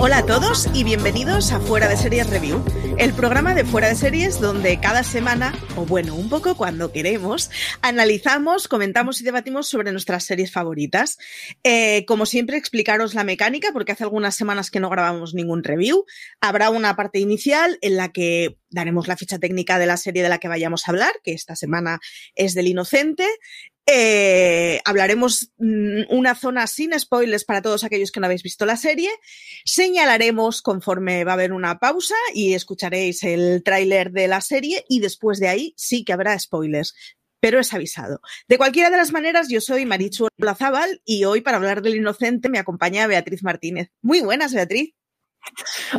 [0.00, 2.64] Hola a todos y bienvenidos a Fuera de Series Review,
[2.98, 7.50] el programa de Fuera de Series donde cada semana, o bueno, un poco cuando queremos,
[7.82, 11.18] analizamos, comentamos y debatimos sobre nuestras series favoritas.
[11.64, 16.04] Eh, como siempre, explicaros la mecánica, porque hace algunas semanas que no grabamos ningún review.
[16.40, 20.28] Habrá una parte inicial en la que daremos la ficha técnica de la serie de
[20.28, 21.98] la que vayamos a hablar, que esta semana
[22.36, 23.26] es del Inocente.
[23.90, 28.76] Eh, hablaremos mm, una zona sin spoilers para todos aquellos que no habéis visto la
[28.76, 29.08] serie.
[29.64, 35.00] Señalaremos conforme va a haber una pausa y escucharéis el tráiler de la serie y
[35.00, 36.94] después de ahí sí que habrá spoilers.
[37.40, 38.20] Pero es avisado.
[38.46, 42.50] De cualquiera de las maneras, yo soy Marichu Olazábal y hoy para hablar del inocente
[42.50, 43.90] me acompaña Beatriz Martínez.
[44.02, 44.92] Muy buenas, Beatriz.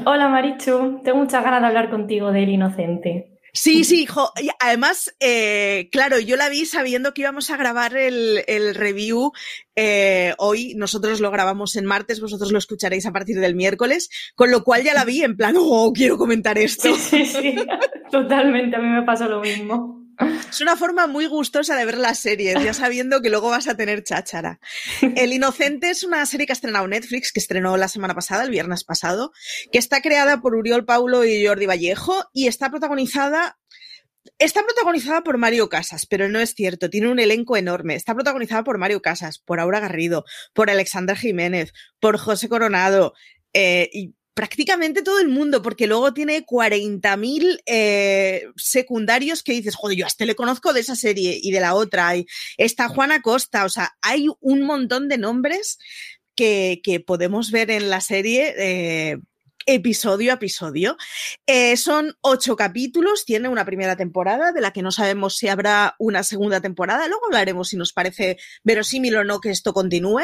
[0.05, 3.38] Hola Marichu, tengo muchas ganas de hablar contigo del inocente.
[3.53, 7.95] Sí, sí, jo, y además, eh, claro, yo la vi sabiendo que íbamos a grabar
[7.97, 9.31] el, el review
[9.75, 10.73] eh, hoy.
[10.75, 14.83] Nosotros lo grabamos en martes, vosotros lo escucharéis a partir del miércoles, con lo cual
[14.83, 16.93] ya la vi en plan, oh, quiero comentar esto.
[16.95, 17.55] Sí, sí, sí,
[18.11, 19.98] totalmente, a mí me pasó lo mismo.
[20.49, 23.77] Es una forma muy gustosa de ver las series, ya sabiendo que luego vas a
[23.77, 24.59] tener cháchara.
[25.15, 28.49] El Inocente es una serie que ha estrenado Netflix, que estrenó la semana pasada, el
[28.49, 29.31] viernes pasado,
[29.71, 33.57] que está creada por Uriol Paulo y Jordi Vallejo y está protagonizada
[34.37, 37.95] Está protagonizada por Mario Casas, pero no es cierto, tiene un elenco enorme.
[37.95, 43.13] Está protagonizada por Mario Casas, por Aura Garrido, por Alexandra Jiménez, por José Coronado
[43.53, 49.97] eh, y prácticamente todo el mundo, porque luego tiene 40.000 eh, secundarios que dices, joder,
[49.97, 52.15] yo a este le conozco de esa serie y de la otra.
[52.15, 55.77] Y está Juana Costa, o sea, hay un montón de nombres
[56.35, 58.55] que, que podemos ver en la serie.
[58.57, 59.17] Eh,
[59.73, 60.97] episodio a episodio.
[61.45, 65.95] Eh, son ocho capítulos, tiene una primera temporada de la que no sabemos si habrá
[65.99, 67.07] una segunda temporada.
[67.07, 70.23] Luego hablaremos si nos parece verosímil o no que esto continúe.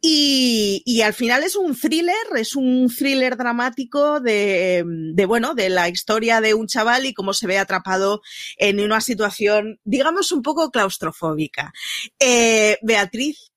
[0.00, 5.68] Y, y al final es un thriller, es un thriller dramático de, de, bueno, de
[5.68, 8.22] la historia de un chaval y cómo se ve atrapado
[8.56, 11.72] en una situación, digamos, un poco claustrofóbica.
[12.18, 13.52] Eh, Beatriz,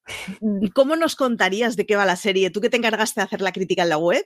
[0.74, 2.52] ¿cómo nos contarías de qué va la serie?
[2.52, 4.26] ¿Tú que te encargaste de hacer la crítica en la web?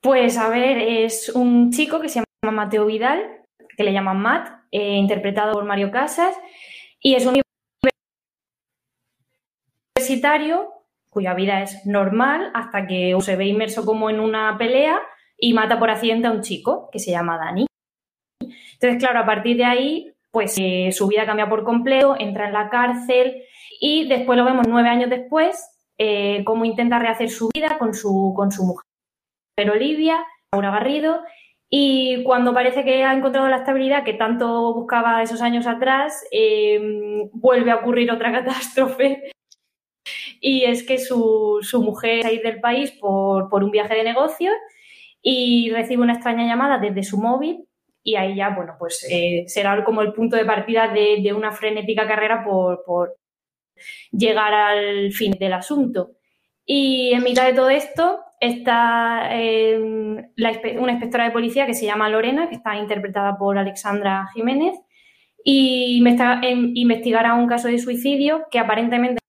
[0.00, 3.42] Pues a ver, es un chico que se llama Mateo Vidal,
[3.76, 6.34] que le llaman Matt, eh, interpretado por Mario Casas,
[7.00, 7.40] y es un
[9.96, 10.72] universitario
[11.08, 14.98] cuya vida es normal hasta que se ve inmerso como en una pelea
[15.36, 17.66] y mata por accidente a un chico que se llama Dani.
[18.40, 22.54] Entonces, claro, a partir de ahí, pues eh, su vida cambia por completo, entra en
[22.54, 23.42] la cárcel
[23.78, 25.68] y después lo vemos nueve años después,
[25.98, 28.91] eh, cómo intenta rehacer su vida con su, con su mujer.
[29.70, 31.22] Olivia, Laura Garrido,
[31.74, 36.78] y cuando parece que ha encontrado la estabilidad que tanto buscaba esos años atrás, eh,
[37.32, 39.30] vuelve a ocurrir otra catástrofe.
[40.40, 44.54] Y es que su, su mujer ir del país por, por, un viaje de negocios
[45.22, 47.64] y recibe una extraña llamada desde su móvil
[48.02, 51.52] y ahí ya, bueno, pues eh, será como el punto de partida de, de una
[51.52, 53.16] frenética carrera por, por
[54.10, 56.16] llegar al fin del asunto.
[56.66, 62.08] Y en mitad de todo esto, está eh, una inspectora de policía que se llama
[62.08, 64.74] Lorena, que está interpretada por Alexandra Jiménez,
[65.44, 69.20] y me está, investigará un caso de suicidio que aparentemente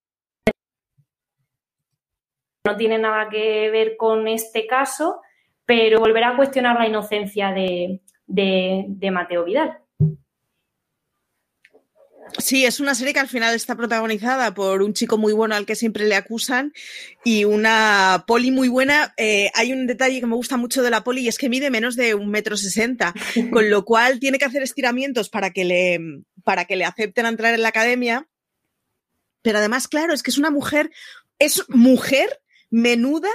[2.66, 5.22] no tiene nada que ver con este caso,
[5.66, 9.83] pero volverá a cuestionar la inocencia de, de Mateo Vidal.
[12.40, 15.66] Sí, es una serie que al final está protagonizada por un chico muy bueno al
[15.66, 16.74] que siempre le acusan
[17.24, 19.14] y una poli muy buena.
[19.18, 21.70] Eh, hay un detalle que me gusta mucho de la poli y es que mide
[21.70, 23.14] menos de un metro sesenta,
[23.52, 26.00] con lo cual tiene que hacer estiramientos para que le,
[26.44, 28.28] para que le acepten entrar en la academia.
[29.42, 30.90] Pero además, claro, es que es una mujer,
[31.38, 33.30] es mujer menuda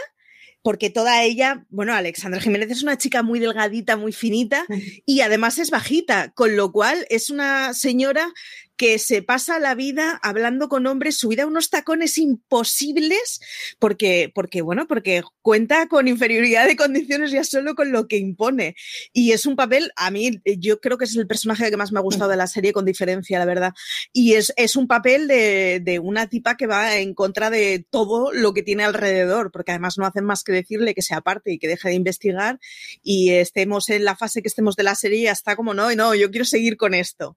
[0.62, 4.66] porque toda ella, bueno, Alexandra Jiménez es una chica muy delgadita, muy finita
[5.06, 8.32] y además es bajita, con lo cual es una señora
[8.78, 13.40] que se pasa la vida hablando con hombres, subida a unos tacones imposibles,
[13.78, 18.76] porque, porque, bueno, porque cuenta con inferioridad de condiciones ya solo con lo que impone.
[19.12, 21.98] Y es un papel, a mí, yo creo que es el personaje que más me
[21.98, 23.74] ha gustado de la serie, con diferencia, la verdad.
[24.12, 28.32] Y es, es un papel de, de una tipa que va en contra de todo
[28.32, 31.58] lo que tiene alrededor, porque además no hacen más que decirle que se aparte y
[31.58, 32.60] que deje de investigar
[33.02, 35.92] y estemos en la fase que estemos de la serie y ya está como, no,
[35.96, 37.36] no, yo quiero seguir con esto.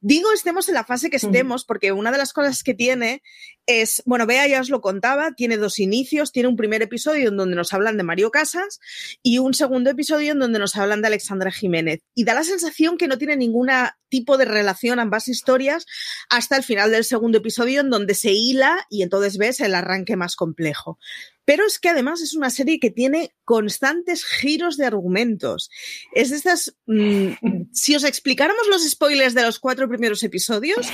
[0.00, 3.22] Digo estemos en la fase que estemos porque una de las cosas que tiene
[3.68, 7.36] es, bueno, Bea ya os lo contaba, tiene dos inicios, tiene un primer episodio en
[7.36, 8.80] donde nos hablan de Mario Casas
[9.22, 12.00] y un segundo episodio en donde nos hablan de Alexandra Jiménez.
[12.14, 13.68] Y da la sensación que no tiene ningún
[14.08, 15.84] tipo de relación ambas historias
[16.30, 20.16] hasta el final del segundo episodio en donde se hila y entonces ves el arranque
[20.16, 20.98] más complejo.
[21.44, 25.70] Pero es que además es una serie que tiene constantes giros de argumentos.
[26.14, 26.74] Es de estas.
[26.86, 27.32] Mm,
[27.72, 30.86] si os explicáramos los spoilers de los cuatro primeros episodios,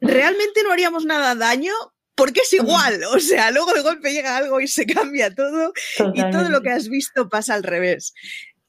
[0.00, 1.72] realmente no haríamos nada daño
[2.14, 3.02] porque es igual.
[3.14, 5.72] O sea, luego de golpe llega algo y se cambia todo
[6.14, 8.14] y todo lo que has visto pasa al revés.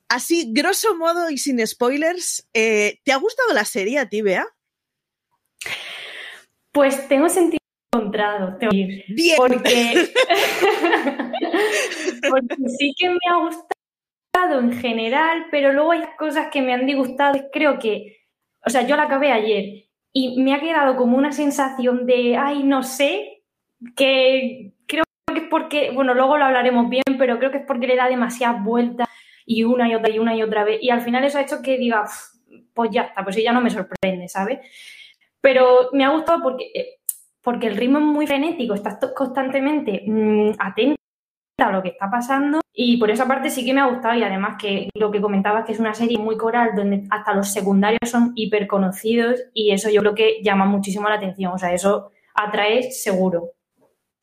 [0.07, 4.45] Así, grosso modo y sin spoilers, eh, ¿te ha gustado la serie a ti, Bea?
[6.71, 7.59] Pues tengo sentido
[7.91, 8.57] encontrado.
[8.69, 9.03] Bien.
[9.35, 9.59] Porque,
[12.29, 16.85] porque sí que me ha gustado en general, pero luego hay cosas que me han
[16.85, 17.39] disgustado.
[17.51, 18.27] Creo que,
[18.65, 22.63] o sea, yo la acabé ayer y me ha quedado como una sensación de, ay,
[22.63, 23.34] no sé,
[23.95, 27.87] que creo que es porque, bueno, luego lo hablaremos bien, pero creo que es porque
[27.87, 29.07] le da demasiadas vueltas
[29.45, 30.79] y una y otra y una y otra vez.
[30.81, 32.05] Y al final eso ha hecho que diga,
[32.73, 34.59] pues ya está, pues ya no me sorprende, ¿sabes?
[35.41, 36.95] Pero me ha gustado porque eh,
[37.45, 40.95] porque el ritmo es muy frenético, estás constantemente mm, atento
[41.59, 44.23] a lo que está pasando y por esa parte sí que me ha gustado y
[44.23, 48.09] además que lo que comentabas que es una serie muy coral donde hasta los secundarios
[48.09, 52.11] son hiper conocidos y eso yo creo que llama muchísimo la atención, o sea, eso
[52.33, 53.51] atrae seguro.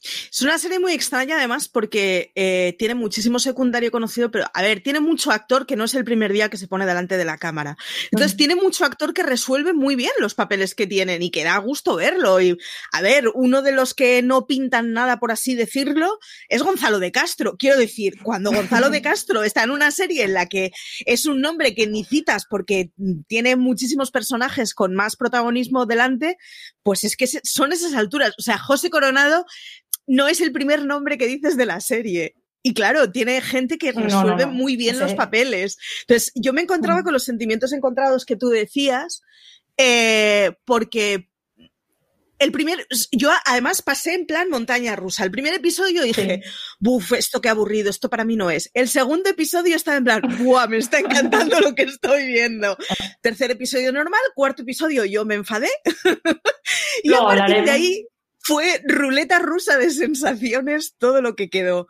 [0.03, 4.83] Es una serie muy extraña además porque eh, tiene muchísimo secundario conocido, pero a ver,
[4.83, 7.39] tiene mucho actor que no es el primer día que se pone delante de la
[7.39, 7.77] cámara.
[8.11, 11.57] Entonces tiene mucho actor que resuelve muy bien los papeles que tienen y que da
[11.59, 12.41] gusto verlo.
[12.41, 12.59] Y
[12.93, 16.19] a ver, uno de los que no pintan nada, por así decirlo,
[16.49, 17.57] es Gonzalo de Castro.
[17.57, 20.73] Quiero decir, cuando Gonzalo de Castro está en una serie en la que
[21.07, 22.91] es un nombre que ni citas porque
[23.29, 26.39] tiene muchísimos personajes con más protagonismo delante,
[26.83, 28.35] pues es que son esas alturas.
[28.39, 29.47] O sea, José Coronado
[30.07, 32.35] no es el primer nombre que dices de la serie.
[32.63, 35.79] Y claro, tiene gente que resuelve muy bien los papeles.
[36.03, 37.05] Entonces, yo me encontraba mm.
[37.05, 39.23] con los sentimientos encontrados que tú decías,
[39.77, 41.29] eh, porque
[42.43, 45.25] el primer, yo además pasé en plan montaña rusa.
[45.25, 46.43] El primer episodio dije,
[46.81, 48.71] buf, esto qué aburrido, esto para mí no es.
[48.75, 52.77] El segundo episodio estaba en plan, buah, me está encantando lo que estoy viendo.
[53.23, 55.71] Tercer episodio normal, cuarto episodio yo me enfadé.
[57.05, 58.07] y a partir de ahí
[58.43, 61.87] fue ruleta rusa de sensaciones todo lo que quedó.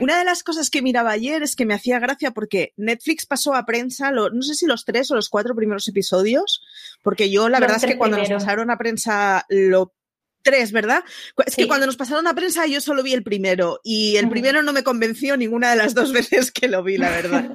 [0.00, 3.54] Una de las cosas que miraba ayer es que me hacía gracia porque Netflix pasó
[3.54, 6.62] a prensa, no sé si los tres o los cuatro primeros episodios,
[7.02, 9.94] porque yo la verdad es que cuando nos pasaron a prensa lo
[10.42, 11.02] tres, ¿verdad?
[11.46, 14.62] Es que cuando nos pasaron a prensa yo solo vi el primero y el primero
[14.62, 17.50] no me convenció ninguna de las dos veces que lo vi, la verdad.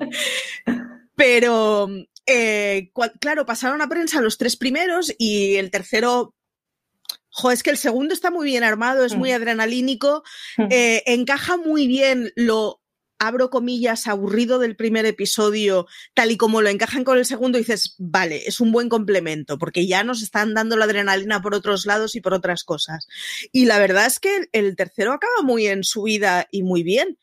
[1.16, 1.88] Pero,
[2.26, 6.34] eh, claro, pasaron a prensa los tres primeros y el tercero
[7.40, 9.36] Jo, es que el segundo está muy bien armado, es muy mm.
[9.36, 10.24] adrenalínico,
[10.58, 10.68] mm.
[10.70, 12.82] eh, encaja muy bien lo
[13.20, 17.96] abro comillas, aburrido del primer episodio, tal y como lo encajan con el segundo, dices,
[18.00, 22.16] vale, es un buen complemento, porque ya nos están dando la adrenalina por otros lados
[22.16, 23.08] y por otras cosas.
[23.52, 27.20] Y la verdad es que el tercero acaba muy en su vida y muy bien.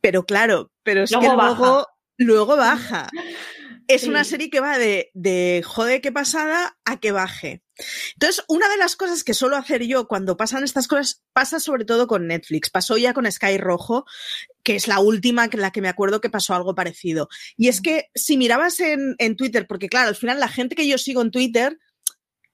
[0.00, 3.08] Pero claro, pero es que luego, luego baja.
[3.88, 7.62] Es una serie que va de, de jode que pasada a que baje.
[8.14, 11.84] Entonces, una de las cosas que suelo hacer yo cuando pasan estas cosas, pasa sobre
[11.84, 14.06] todo con Netflix, pasó ya con Sky Rojo,
[14.62, 17.28] que es la última que la que me acuerdo que pasó algo parecido.
[17.56, 20.88] Y es que si mirabas en, en Twitter, porque claro, al final la gente que
[20.88, 21.78] yo sigo en Twitter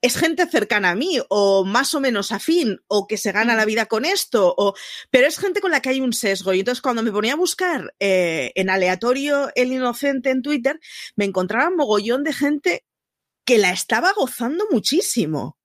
[0.03, 3.65] es gente cercana a mí o más o menos afín o que se gana la
[3.65, 4.75] vida con esto, o,
[5.11, 6.53] pero es gente con la que hay un sesgo.
[6.53, 10.81] Y entonces cuando me ponía a buscar eh, en aleatorio el inocente en Twitter,
[11.15, 12.85] me encontraba un mogollón de gente
[13.45, 15.59] que la estaba gozando muchísimo.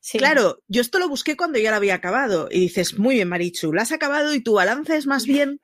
[0.00, 0.18] Sí.
[0.18, 3.72] Claro, yo esto lo busqué cuando ya la había acabado y dices, muy bien, Marichu,
[3.72, 5.60] la has acabado y tu balance es más bien...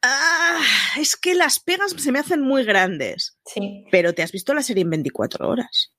[0.00, 0.62] Ah,
[0.96, 3.36] es que las pegas se me hacen muy grandes.
[3.46, 3.84] Sí.
[3.90, 5.92] Pero te has visto la serie en 24 horas.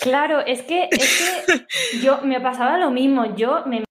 [0.00, 1.66] Claro, es que, es que
[2.02, 3.36] yo me pasaba lo mismo.
[3.36, 3.84] Yo me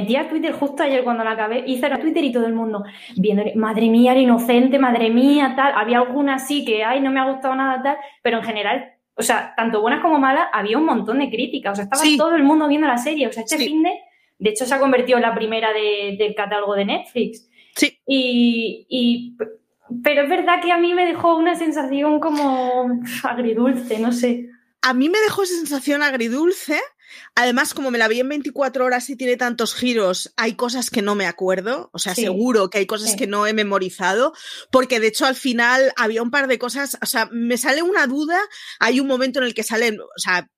[0.00, 2.84] metí a Twitter justo ayer cuando la acabé, hice a Twitter y todo el mundo
[3.16, 5.72] viendo, madre mía, era inocente, madre mía, tal.
[5.76, 8.84] Había algunas sí que, ay, no me ha gustado nada, tal, pero en general,
[9.14, 11.72] o sea, tanto buenas como malas, había un montón de críticas.
[11.72, 12.16] O sea, estaba Sí.
[12.16, 13.26] todo el mundo viendo la serie.
[13.28, 13.66] O sea, este Sí.
[13.66, 13.92] fin de,
[14.38, 17.48] de hecho, se ha convertido en la primera de- del catálogo de Netflix.
[17.74, 17.98] Sí.
[18.06, 19.36] Y, y-
[20.02, 24.48] pero es verdad que a mí me dejó una sensación como agridulce, no sé.
[24.88, 26.80] A mí me dejó esa sensación agridulce.
[27.34, 31.02] Además, como me la vi en 24 horas y tiene tantos giros, hay cosas que
[31.02, 31.90] no me acuerdo.
[31.92, 32.22] O sea, Sí.
[32.22, 33.16] seguro que hay cosas Sí.
[33.16, 34.32] que no he memorizado,
[34.70, 36.98] porque de hecho al final había un par de cosas.
[37.02, 38.38] O sea, me sale una duda.
[38.78, 40.48] Hay un momento en el que salen, o sea,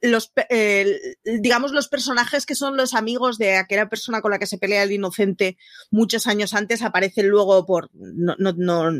[0.00, 4.46] los, eh, digamos, los personajes que son los amigos de aquella persona con la que
[4.46, 5.56] se pelea el inocente
[5.90, 7.90] muchos años antes aparecen luego por.
[7.92, 8.90] No, no, no,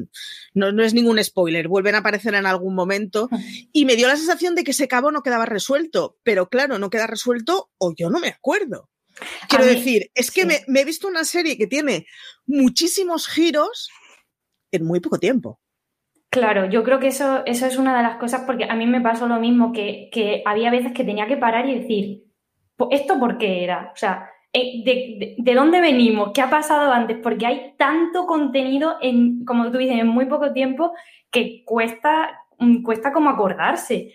[0.54, 3.28] no, no es ningún spoiler, vuelven a aparecer en algún momento.
[3.72, 6.90] Y me dio la sensación de que ese cabo no quedaba resuelto, pero claro, no
[6.90, 8.90] queda resuelto o yo no me acuerdo.
[9.48, 10.46] Quiero mí- decir, es que sí.
[10.46, 12.06] me, me he visto una serie que tiene
[12.46, 13.88] muchísimos giros
[14.72, 15.60] en muy poco tiempo.
[16.34, 19.00] Claro, yo creo que eso, eso es una de las cosas, porque a mí me
[19.00, 22.24] pasó lo mismo, que, que había veces que tenía que parar y decir,
[22.76, 23.90] "¿Po- ¿esto por qué era?
[23.94, 26.32] O sea, eh, ¿de, de, de dónde venimos?
[26.34, 27.18] ¿Qué ha pasado antes?
[27.22, 30.92] Porque hay tanto contenido, en, como tú dices, en muy poco tiempo,
[31.30, 34.12] que cuesta, mm, cuesta como acordarse.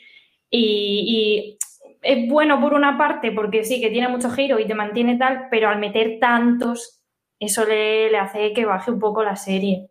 [0.50, 1.58] Y, y
[2.02, 5.48] es bueno por una parte, porque sí, que tiene mucho giro y te mantiene tal,
[5.50, 7.02] pero al meter tantos,
[7.40, 9.90] eso le, le hace que baje un poco la serie.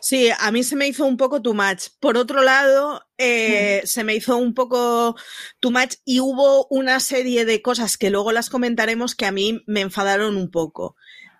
[0.00, 1.88] Sí, a mí se me hizo un poco too much.
[2.00, 5.16] Por otro lado, eh, se me hizo un poco
[5.60, 9.62] too much y hubo una serie de cosas que luego las comentaremos que a mí
[9.66, 10.96] me enfadaron un poco.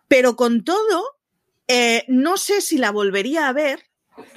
[0.08, 1.18] Pero con todo,
[1.68, 3.84] eh, no sé si la volvería a ver,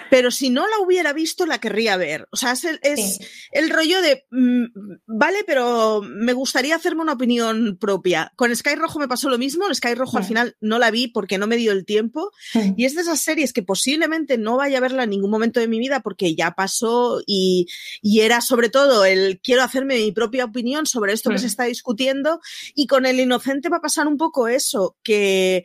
[0.10, 2.28] pero si no la hubiera visto, la querría ver.
[2.32, 3.26] O sea, es el, es Sí.
[3.52, 4.66] el rollo de, mm,
[5.06, 8.32] vale, pero me gustaría hacerme una opinión propia.
[8.36, 9.66] Con Sky Rojo me pasó lo mismo.
[9.74, 10.28] Sky Rojo al Mm.
[10.28, 12.32] final no la vi porque no me dio el tiempo.
[12.76, 15.68] Y es de esas series que posiblemente no vaya a verla en ningún momento de
[15.68, 17.68] mi vida porque ya pasó y,
[18.02, 21.40] y era sobre todo el quiero hacerme mi propia opinión sobre esto que Mm.
[21.40, 22.40] se está discutiendo.
[22.74, 25.64] Y con el inocente va a pasar un poco eso, que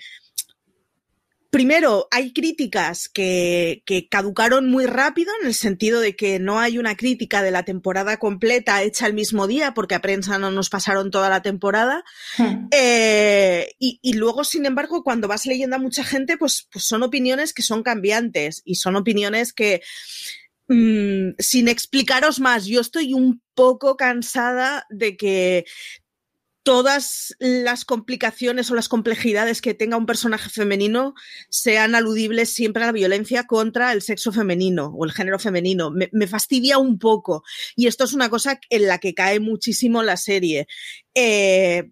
[1.53, 6.79] primero hay críticas que, que caducaron muy rápido en el sentido de que no hay
[6.79, 10.71] una crítica de la temporada completa hecha el mismo día porque a prensa no nos
[10.71, 12.05] pasaron toda la temporada.
[12.71, 17.03] Eh, y, y luego, sin embargo, cuando vas leyendo a mucha gente, pues, pues son
[17.03, 19.83] opiniones que son cambiantes y son opiniones que,
[20.69, 25.67] mm, sin explicaros más, yo estoy un poco cansada de que
[26.63, 31.15] todas las complicaciones o las complejidades que tenga un personaje femenino
[31.49, 35.91] sean aludibles siempre a la violencia contra el sexo femenino o el género femenino.
[35.91, 37.43] Me, me fastidia un poco
[37.77, 40.67] y esto es una cosa en la que cae muchísimo la serie.
[41.15, 41.91] Eh,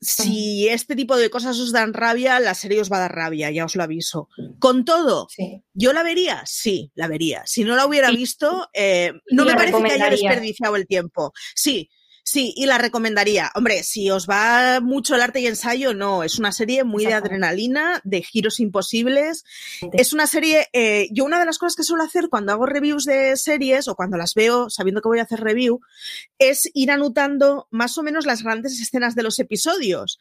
[0.00, 3.50] si este tipo de cosas os dan rabia, la serie os va a dar rabia,
[3.50, 4.28] ya os lo aviso.
[4.60, 5.62] Con todo, Sí.
[5.74, 6.42] ¿yo la vería?
[6.46, 7.42] Sí, la vería.
[7.46, 11.32] Si no la hubiera visto, eh, no me parece que haya desperdiciado el tiempo.
[11.54, 11.90] Sí,
[12.28, 13.50] sí, y la recomendaría.
[13.54, 16.22] Hombre, si os va mucho el arte y ensayo, no.
[16.22, 19.44] Es una serie muy de adrenalina, de giros imposibles.
[19.92, 20.68] Es una serie.
[20.72, 23.94] eh, yo, una de las cosas que suelo hacer cuando hago reviews de series o
[23.94, 25.80] cuando las veo sabiendo que voy a hacer review
[26.38, 30.18] es ir anotando más o menos las grandes escenas de los episodios.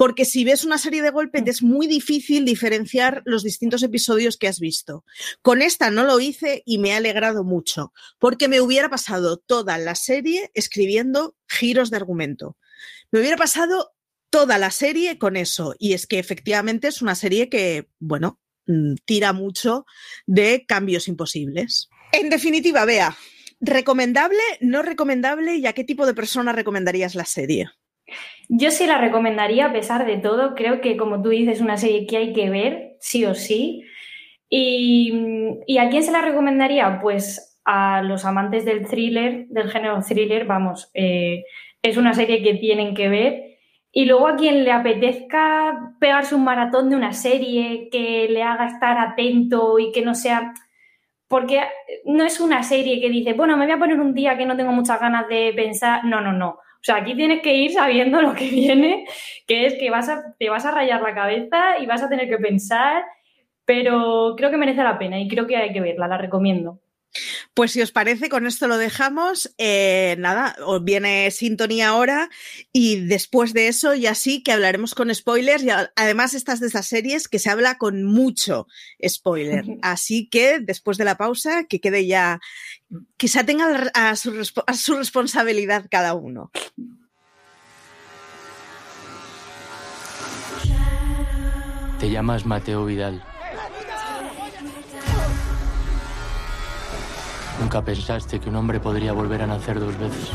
[0.00, 4.38] Porque si ves una serie de golpe, te es muy difícil diferenciar los distintos episodios
[4.38, 5.04] que has visto.
[5.42, 9.76] Con esta no lo hice y me ha alegrado mucho, porque me hubiera pasado toda
[9.76, 12.56] la serie escribiendo giros de argumento.
[13.10, 13.92] Me hubiera pasado
[14.30, 15.74] toda la serie con eso.
[15.78, 19.84] Y es que efectivamente es una serie que, bueno, mm, tira mucho
[20.26, 21.90] de cambios imposibles.
[22.12, 23.18] En definitiva, vea,
[23.60, 27.70] ¿recomendable, no recomendable y a qué tipo de persona recomendarías la serie?
[28.48, 30.54] Yo sí la recomendaría a pesar de todo.
[30.54, 33.84] Creo que, como tú dices, es una serie que hay que ver, sí o sí.
[34.48, 35.12] Y,
[35.66, 37.00] ¿y a quién se la recomendaría?
[37.00, 41.44] Pues a los amantes del thriller, del género thriller, vamos, eh,
[41.82, 43.44] es una serie que tienen que ver.
[43.92, 48.66] Y luego a quien le apetezca pegarse un maratón de una serie que le haga
[48.66, 50.52] estar atento y que no sea...
[51.28, 51.60] Porque
[52.04, 54.56] no es una serie que dice, bueno, me voy a poner un día que no
[54.56, 56.04] tengo muchas ganas de pensar.
[56.04, 56.58] No, no, no.
[56.80, 59.06] O sea, aquí tienes que ir sabiendo lo que viene,
[59.46, 62.28] que es que vas a, te vas a rayar la cabeza y vas a tener
[62.28, 63.04] que pensar,
[63.66, 66.80] pero creo que merece la pena y creo que hay que verla, la recomiendo.
[67.54, 69.52] Pues si os parece, con esto lo dejamos.
[69.58, 72.28] Eh, nada, os viene sintonía ahora
[72.72, 76.86] y después de eso ya sí que hablaremos con spoilers y además estas de esas
[76.86, 78.66] series que se habla con mucho
[79.06, 79.64] spoiler.
[79.82, 82.40] Así que después de la pausa, que quede ya,
[83.16, 86.50] quizá tenga a su, a su responsabilidad cada uno.
[91.98, 93.22] Te llamas Mateo Vidal.
[97.60, 100.30] Nunca pensaste que un hombre podría volver a nacer dos veces.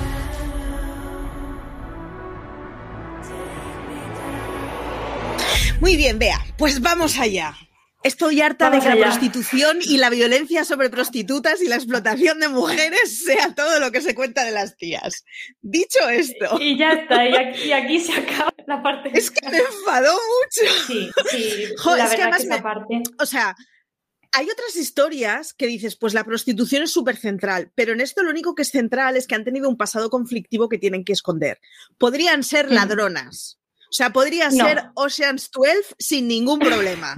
[5.82, 7.53] Muy bien, vea, pues vamos allá.
[8.03, 12.39] Estoy harta Vamos de que la prostitución y la violencia sobre prostitutas y la explotación
[12.39, 15.25] de mujeres sea todo lo que se cuenta de las tías.
[15.62, 19.10] Dicho esto, Y ya está, y aquí, y aquí se acaba la parte.
[19.13, 20.72] es que me enfadó mucho.
[20.88, 23.03] Sí, sí, Jo, la es que verdad además que esa me- parte.
[23.20, 23.55] O sea,
[24.37, 28.31] hay otras historias que dices, pues la prostitución es súper central, pero en esto lo
[28.31, 31.59] único que es central es que han tenido un pasado conflictivo que tienen que esconder.
[31.97, 33.59] Podrían ser ladronas.
[33.89, 34.65] O sea, podría No.
[34.65, 37.15] ser Ocean's 12 sin ningún problema.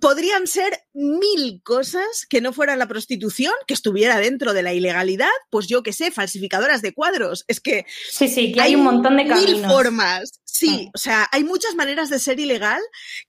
[0.00, 5.28] Podrían ser mil cosas que no fueran la prostitución, que estuviera dentro de la ilegalidad,
[5.50, 7.44] pues yo qué sé, falsificadoras de cuadros.
[7.48, 9.72] Es que Sí, sí, que hay, un montón de mil caminos.
[9.72, 10.40] formas.
[10.44, 10.90] Sí, Mm.
[10.94, 12.80] o sea, hay muchas maneras de ser ilegal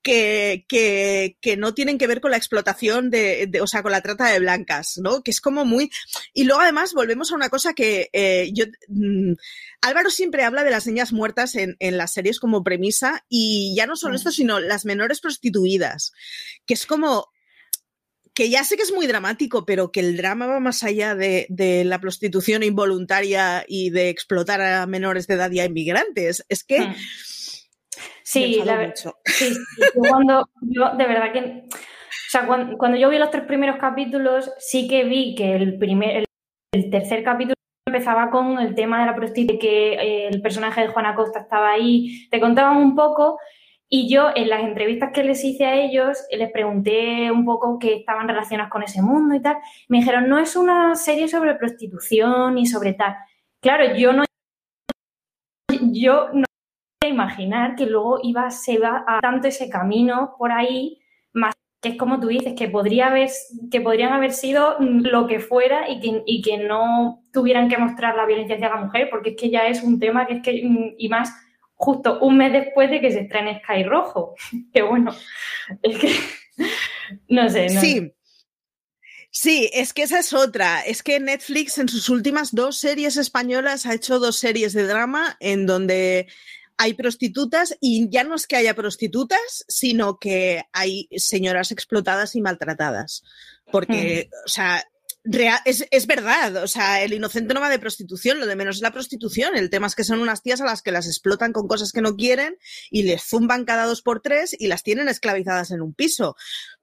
[0.04, 3.92] que, que, que no tienen que ver con la explotación de, de- o sea, con
[3.92, 5.24] la trata de blancas, ¿no?
[5.24, 5.90] Que es como muy.
[6.34, 8.66] Y luego, además, volvemos a una cosa que eh, yo.
[8.90, 9.34] mm,
[9.82, 13.86] Álvaro siempre habla de las niñas muertas en, en las series como premisa, y ya
[13.88, 14.18] no solo Mm.
[14.18, 16.12] esto, sino las menores prostituidas,
[16.66, 17.28] que es como
[18.34, 21.46] que ya sé que es muy dramático, pero que el drama va más allá de,
[21.50, 26.46] de la prostitución involuntaria y de explotar a menores de edad y a inmigrantes.
[26.50, 26.96] Es que Mm.
[28.24, 29.16] Sí, la ver- mucho.
[29.26, 33.32] sí, sí, yo cuando yo de verdad que o sea, cuando, cuando yo vi los
[33.32, 36.26] tres primeros capítulos, sí que vi que el primer el,
[36.74, 37.55] el tercer capítulo
[37.96, 41.72] empezaba con el tema de la prostitución, que eh, el personaje de Juana Costa estaba
[41.72, 43.40] ahí, te contaban un poco
[43.88, 47.96] y yo en las entrevistas que les hice a ellos les pregunté un poco que
[47.96, 49.58] estaban relacionadas con ese mundo y tal.
[49.88, 53.16] Me dijeron, no es una serie sobre prostitución y sobre tal.
[53.62, 54.26] Claro, yo no
[55.92, 56.46] yo no
[57.08, 61.00] imaginar que luego iba, se va a tanto ese camino por ahí,
[61.86, 63.30] que es como tú dices, que podría haber,
[63.70, 68.16] que podrían haber sido lo que fuera y que, y que no tuvieran que mostrar
[68.16, 70.64] la violencia hacia la mujer, porque es que ya es un tema que es que,
[70.66, 71.32] mm, y más
[71.76, 74.34] justo un mes después de que se estrene Sky Rojo.
[74.74, 75.16] Que bueno,
[75.84, 76.16] es que
[77.30, 78.12] no sé, no Sí.
[79.30, 80.82] Sí, es que esa es otra.
[80.82, 85.38] Es que Netflix en sus últimas dos series españolas ha hecho dos series de drama
[85.40, 86.28] en donde
[86.78, 92.42] hay prostitutas y ya no es que haya prostitutas, sino que hay señoras explotadas y
[92.42, 93.24] maltratadas.
[93.72, 94.84] Porque, o sea,
[95.66, 98.82] es, es verdad, o sea, el inocente no va de prostitución, lo de menos es
[98.84, 99.56] la prostitución.
[99.56, 102.02] El tema es que son unas tías a las que las explotan con cosas que
[102.02, 102.58] no quieren
[102.92, 106.36] y les zumban cada dos por tres y las tienen esclavizadas en un piso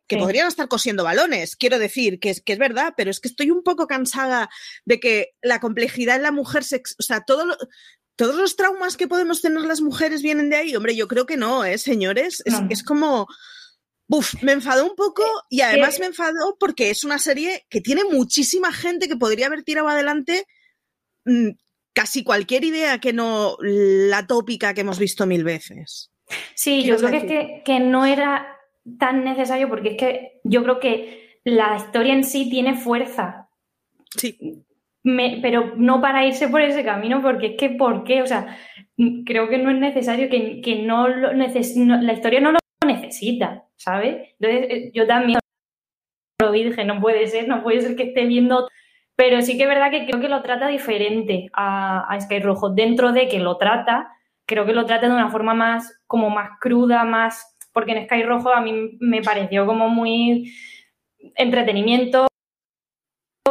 [0.09, 0.21] que Sí.
[0.23, 3.51] podrían estar cosiendo balones, quiero decir, que es, que es verdad, pero es que estoy
[3.53, 4.51] un poco cansada
[4.85, 7.57] de que la complejidad en la mujer, se o sea, todo lo-
[8.17, 10.77] todos los traumas que podemos tener las mujeres vienen de ahí.
[10.77, 12.43] Hombre, yo creo que no, ¿eh, señores?
[12.45, 12.67] Es, No.
[12.71, 13.27] es como...
[14.09, 17.81] Uf, me enfadó un poco y además que- me enfadó porque es una serie que
[17.81, 20.45] tiene muchísima gente que podría haber tirado adelante
[21.25, 21.51] mm,
[21.95, 26.11] casi cualquier idea que no la tópica que hemos visto mil veces.
[26.55, 28.55] Sí, ¿Qué yo creo que, es que, que no era
[28.99, 33.49] tan necesario porque es que yo creo que la historia en sí tiene fuerza,
[34.17, 34.37] Sí,
[35.05, 38.23] Me- pero no para irse por ese camino porque es que ¿por qué?
[38.23, 38.57] O sea,
[39.27, 43.65] creo que no es necesario, que, que no lo neces- la historia no lo necesita,
[43.77, 44.29] ¿sabes?
[44.41, 45.39] Entonces eh, yo también
[46.41, 48.69] lo dije, no puede ser, no puede ser que esté viendo...
[49.15, 52.71] Pero sí que es verdad que creo que lo trata diferente a, a Sky Rojo.
[52.71, 54.09] Dentro de que lo trata,
[54.47, 57.57] creo que lo trata de una forma más, como más cruda, más...
[57.73, 60.53] Porque en Sky Rojo a mí me pareció como muy
[61.37, 62.27] entretenimiento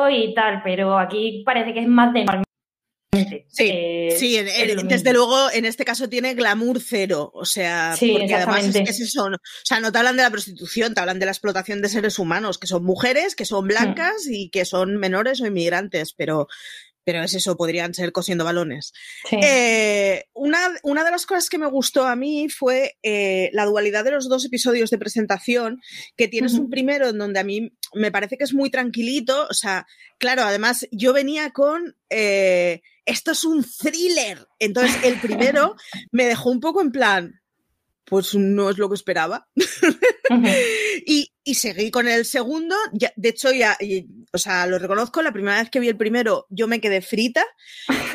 [0.10, 2.25] y tal, pero aquí parece que es más de.
[3.49, 7.93] Sí, Eh, sí en- en- desde luego en este caso tiene glamour cero, o sea,
[7.97, 10.93] Sí, porque además es es eso, no- o sea, no te hablan de la prostitución,
[10.93, 13.47] te hablan de la explotación de seres humanos, que son mujeres, que Hmm.
[13.47, 16.47] son blancas y que son menores o inmigrantes, pero,
[17.03, 18.93] pero es eso, podrían ser cosiendo balones.
[19.29, 19.37] Sí.
[19.41, 24.03] Eh, una, una de las cosas que me gustó a mí fue eh, la dualidad
[24.03, 25.81] de los dos episodios de presentación,
[26.15, 29.53] que tienes un primero en donde a mí me parece que es muy tranquilito, o
[29.53, 29.85] sea,
[30.17, 35.75] claro, además yo venía con, eh, esto es un thriller, entonces el primero
[36.11, 37.40] me dejó un poco en plan,
[38.05, 39.47] pues no es lo que esperaba.
[41.05, 42.75] Y, y seguí con el segundo.
[42.93, 45.97] Ya, de hecho, ya, y- o sea, lo reconozco, la primera vez que vi el
[45.97, 47.43] primero, yo me quedé frita.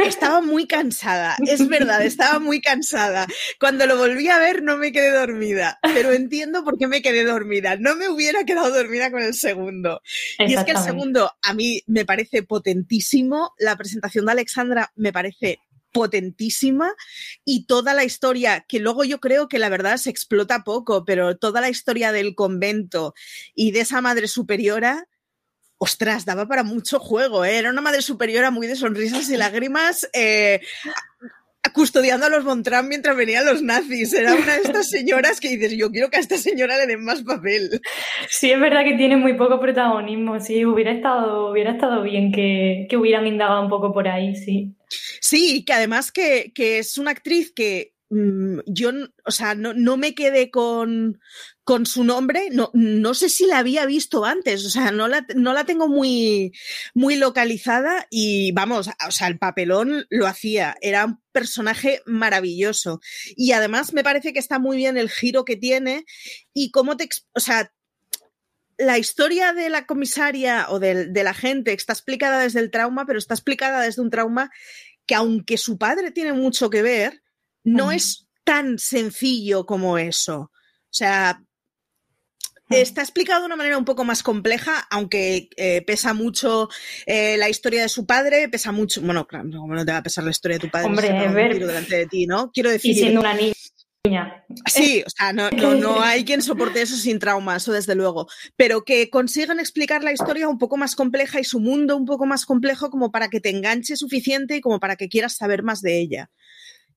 [0.03, 3.27] Estaba muy cansada, es verdad, estaba muy cansada.
[3.61, 7.25] Cuando lo volví a ver, no me quedé dormida, pero entiendo por qué me quedé
[7.25, 7.77] dormida.
[7.77, 10.01] No me hubiera quedado dormida con el segundo.
[10.38, 15.12] Y es que el segundo a mí me parece potentísimo, la presentación de Alexandra me
[15.12, 15.59] parece
[15.97, 16.93] potentísima
[17.43, 21.39] y toda la historia, que luego yo creo que la verdad se explota poco, pero
[21.39, 23.15] toda la historia del convento
[23.55, 25.09] y de esa madre superiora,
[25.79, 27.57] ostras, daba para mucho juego, ¿eh?
[27.57, 30.07] era una madre superiora muy de sonrisas y lágrimas.
[30.13, 30.61] eh,
[31.73, 34.13] custodiando a los Montran mientras venían los nazis.
[34.15, 37.05] Era una de estas señoras que dices, yo quiero que a esta señora le den
[37.05, 37.81] más papel.
[38.29, 40.39] Sí, es verdad que tiene muy poco protagonismo.
[40.39, 44.76] Sí, hubiera estado, hubiera estado bien que, que hubieran indagado un poco por ahí, sí.
[45.29, 48.93] Sí, que además que, que es una actriz que mm, yo,
[49.25, 51.19] o sea, no, no me quedé con,
[51.65, 55.27] con su nombre, no, no sé si la había visto antes, o sea, no la,
[55.35, 56.53] no la tengo muy,
[56.95, 63.01] muy localizada y vamos, o sea, el papelón lo hacía, era un personaje maravilloso.
[63.35, 66.05] Y además me parece que está muy bien el giro que tiene
[66.55, 67.73] y cómo te, o sea,
[68.79, 73.19] la historia de la comisaria o de la gente está explicada desde el trauma, pero
[73.19, 74.53] está explicada desde un trauma
[75.07, 77.23] que aunque su padre tiene mucho que ver,
[77.64, 80.38] no es tan sencillo como eso.
[80.40, 80.51] O
[80.90, 81.42] sea,
[82.69, 82.81] Ujú.
[82.81, 86.69] está explicado de una manera un poco más compleja, aunque eh, pesa mucho
[87.07, 90.03] eh, la historia de su padre, pesa mucho, bueno, claro, como no te va a
[90.03, 91.53] pesar la historia de tu padre, Hombre, ver.
[91.53, 92.51] tiro delante de ti, ¿no?
[92.51, 93.55] Quiero decir, Y siendo una niña.
[94.66, 98.29] Sí, o sea, no, no, no hay quien soporte eso sin trauma, eso desde luego.
[98.57, 102.27] Pero que consigan explicar la historia un poco más compleja y su mundo un poco
[102.27, 105.83] más complejo como para que te enganche suficiente y como para que quieras saber más
[105.83, 106.31] de ella.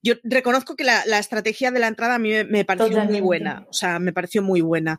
[0.02, 3.65] Yo reconozco que la, la estrategia de la entrada a mí me, pareció muy buena,
[3.69, 4.98] o sea, me pareció muy buena.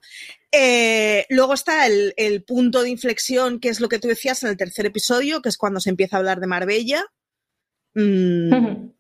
[0.53, 4.51] Eh, luego está el, el punto de inflexión, que es lo que tú decías en
[4.51, 7.07] el tercer episodio, que es cuando se empieza a hablar de Marbella.
[7.95, 8.91] Mm.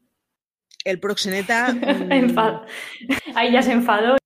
[0.85, 1.73] El proxeneta.
[1.73, 2.66] mm, Enfad-
[3.35, 4.16] Ahí ya se enfadó.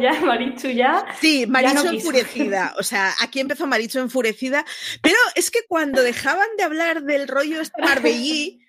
[0.00, 1.04] Ya, Marichu, ya.
[1.20, 1.94] Sí, Maricho no quiso.
[2.10, 2.74] enfurecida.
[2.78, 4.64] O sea, aquí empezó Maricho enfurecida.
[5.02, 8.64] Pero es que cuando dejaban de hablar del rollo este Marbellí,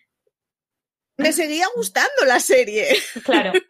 [1.18, 2.88] me seguía gustando la serie.
[3.24, 3.52] Claro.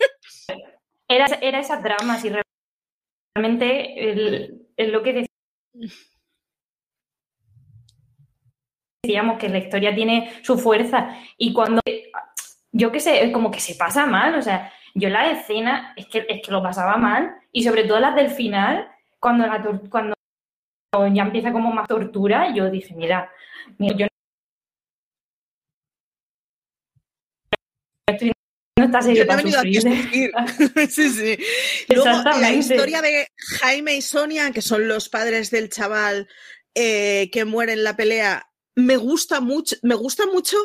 [1.11, 2.31] Era, era esa trama, si
[3.35, 5.25] realmente el- el lo que
[9.03, 11.81] decíamos que la historia tiene su fuerza y cuando
[12.71, 16.25] yo qué sé, como que se pasa mal, o sea, yo la escena es que,
[16.27, 18.87] es que lo pasaba mal y sobre todo las del final,
[19.19, 20.15] cuando, la cuando
[21.13, 23.31] ya empieza como más tortura, yo dije, mira,
[23.77, 24.07] mira, yo
[28.79, 29.81] no estoy Yo te he para a sufrir.
[29.81, 30.31] sufrir.
[30.89, 31.37] sí, sí.
[31.89, 33.27] Luego, la historia de
[33.59, 36.27] Jaime y Sonia, que son los padres del chaval
[36.75, 39.75] eh, que muere en la pelea, me gusta mucho.
[39.83, 40.57] Me gusta mucho.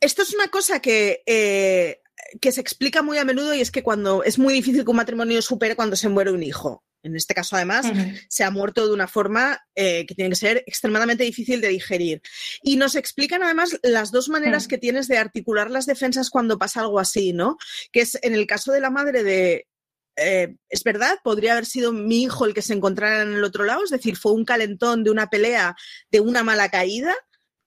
[0.00, 2.00] Esto es una cosa que, eh,
[2.40, 4.96] que se explica muy a menudo y es que cuando es muy difícil que un
[4.96, 6.84] matrimonio supere cuando se muere un hijo.
[7.02, 7.86] En este caso, además,
[8.28, 12.20] se ha muerto de una forma eh, que tiene que ser extremadamente difícil de digerir.
[12.62, 16.80] Y nos explican además las dos maneras que tienes de articular las defensas cuando pasa
[16.80, 17.58] algo así, ¿no?
[17.92, 19.68] Que es en el caso de la madre de...
[20.16, 23.64] eh, es verdad, podría haber sido mi hijo el que se encontrara en el otro
[23.64, 25.76] lado, es decir, fue un calentón de una pelea,
[26.10, 27.14] de una mala caída,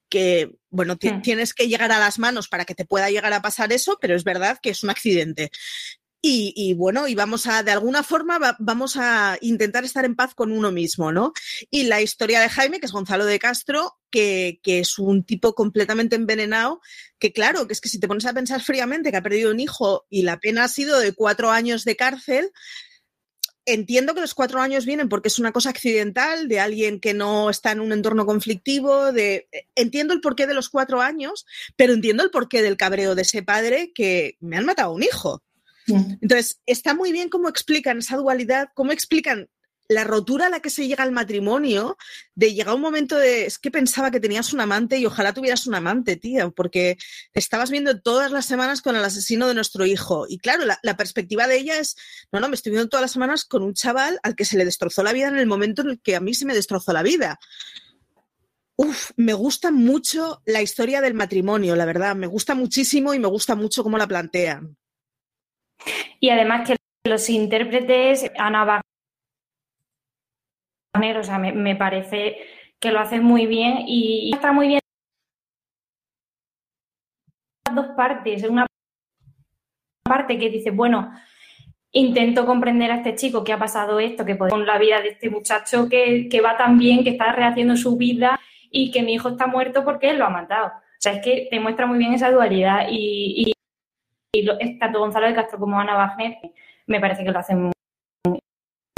[0.09, 1.21] que, bueno, ti- Mm.
[1.21, 4.15] tienes que llegar a las manos para que te pueda llegar a pasar eso, pero
[4.15, 5.51] es verdad que es un accidente.
[6.21, 10.17] Y, y bueno, y vamos a, de alguna forma, va- vamos a intentar estar en
[10.17, 11.31] paz con uno mismo, ¿no?
[11.71, 15.55] Y la historia de Jaime, que es Gonzalo de Castro, que, que es un tipo
[15.55, 16.81] completamente envenenado,
[17.19, 19.61] que claro, que es que si te pones a pensar fríamente que ha perdido un
[19.61, 22.51] hijo y la pena ha sido de cuatro años de cárcel,
[23.73, 27.49] entiendo que los cuatro años vienen porque es una cosa accidental, de alguien que no
[27.49, 32.23] está en un entorno conflictivo, de entiendo el porqué de los cuatro años, pero entiendo
[32.23, 35.43] el porqué del cabreo de ese padre que me han matado a un hijo.
[35.87, 39.49] Entonces, está muy bien cómo explican esa dualidad, cómo explican
[39.89, 41.97] la rotura a la que se llega al matrimonio,
[42.35, 45.65] de llegar un momento de, es que pensaba que tenías un amante y ojalá tuvieras
[45.65, 46.97] un amante, tío, porque
[47.33, 50.27] estabas viendo todas las semanas con el asesino de nuestro hijo.
[50.29, 51.95] Y claro, la, perspectiva de ella es,
[52.31, 54.65] no, no, me estoy viendo todas las semanas con un chaval al que se le
[54.65, 57.01] destrozó la vida en el momento en el que a mí se me destrozó la
[57.01, 57.39] vida.
[58.75, 62.15] Uf, me gusta mucho la historia del matrimonio, la verdad.
[62.15, 64.77] Me gusta muchísimo y me gusta mucho cómo la plantean.
[66.19, 66.75] Y además que
[67.05, 68.88] los intérpretes, Ana Wagner,
[70.93, 72.37] o sea, me, me parece
[72.79, 74.79] que lo hacen muy bien y está muy bien
[77.65, 78.43] las dos partes.
[78.43, 78.65] Una
[80.03, 81.11] parte que dice, bueno,
[81.91, 85.09] intento comprender a este chico que ha pasado esto, que puede con la vida de
[85.09, 88.39] este muchacho que, que va tan bien, que está rehaciendo su vida
[88.71, 90.67] y que mi hijo está muerto porque él lo ha matado.
[90.67, 93.53] O sea, es que te muestra muy bien esa dualidad y,
[94.33, 96.37] y, lo, tanto Gonzalo de Castro como Ana Wagner
[96.87, 97.71] me parece que lo hacen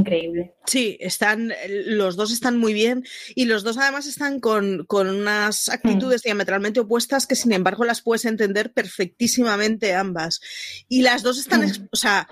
[0.01, 0.53] increíble.
[0.65, 1.53] Sí, están,
[1.85, 3.03] los dos están muy bien
[3.35, 6.27] y los dos además están con, con unas actitudes mm.
[6.27, 10.41] diametralmente opuestas que sin embargo las puedes entender perfectísimamente ambas.
[10.87, 11.89] Y las dos están, mm.
[11.91, 12.27] o sea,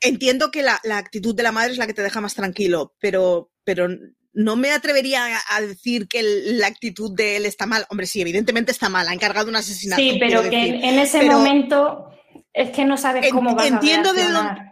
[0.00, 2.94] entiendo que la, la, actitud de la madre es la que te deja más tranquilo,
[3.00, 3.88] pero, pero
[4.32, 7.86] no me atrevería a decir que la actitud de él está mal.
[7.90, 10.00] Hombre, sí, evidentemente está mal, ha encargado un asesinato.
[10.00, 12.10] Sí, pero que en ese pero momento
[12.52, 14.69] es que no sabes cómo vas entiendo a de dónde,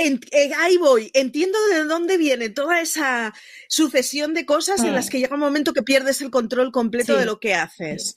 [0.00, 3.34] en, eh, ahí voy, entiendo de dónde viene toda esa
[3.68, 4.86] sucesión de cosas mm.
[4.86, 7.20] en las que llega un momento que pierdes el control completo sí.
[7.20, 8.16] de lo que haces.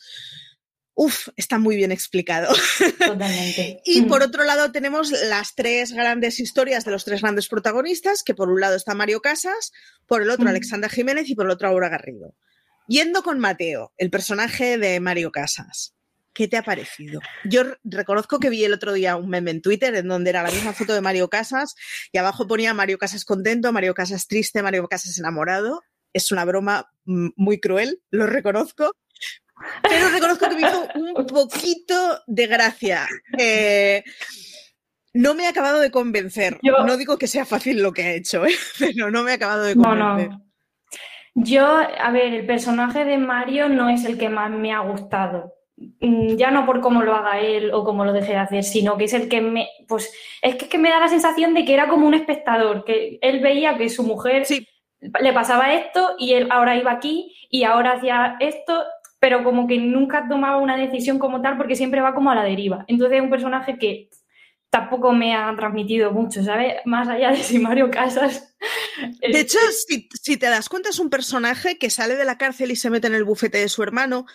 [0.96, 2.54] Uf, está muy bien explicado.
[3.00, 3.82] Totalmente.
[3.86, 4.08] y mm.
[4.08, 8.50] por otro lado tenemos las tres grandes historias de los tres grandes protagonistas, que por
[8.50, 9.72] un lado está Mario Casas,
[10.08, 10.50] por el otro mm.
[10.50, 12.36] Alexandra Jiménez y por el otro Aura Garrido.
[12.88, 15.93] Yendo con Mateo, el personaje de Mario Casas.
[16.34, 17.22] ¿Qué te ha parecido?
[17.44, 20.52] Yo reconozco que vi el otro día un meme en Twitter en donde era la
[20.52, 21.76] misma foto de Mario Casas
[22.12, 25.82] y abajo ponía Mario Casas contento, Mario Casas triste, Mario Casas enamorado.
[26.12, 28.96] Es una broma muy cruel, lo reconozco,
[29.82, 33.08] pero reconozco que me hizo un poquito de gracia.
[33.38, 34.04] Eh,
[35.14, 36.60] no me ha acabado de convencer.
[36.64, 38.54] Yo, no digo que sea fácil lo que ha hecho, ¿eh?
[38.80, 40.30] pero no me ha acabado de convencer.
[40.30, 40.44] No, no.
[41.36, 45.54] Yo, a ver, el personaje de Mario no es el que más me ha gustado.
[45.76, 48.98] Mm, ya no por cómo lo haga él o cómo lo deje de hacer, sino
[48.98, 51.66] que es el que me, pues, es que, es que me da la sensación de
[51.66, 54.68] que era como un espectador, que él veía que su mujer sí.
[55.02, 58.84] le pasaba esto y él ahora iba aquí y ahora hacía esto,
[59.20, 62.44] pero como que nunca tomaba una decisión como tal porque siempre va como a la
[62.44, 62.86] deriva.
[62.88, 64.10] Entonces es un personaje que
[64.70, 66.76] tampoco me ha transmitido mucho, ¿sabes?
[66.86, 68.56] Más allá de si Mario Casas.
[69.22, 72.72] De hecho, si, si, te das cuenta, es un personaje que sale de la cárcel
[72.72, 74.26] y se mete en el bufete de su hermano,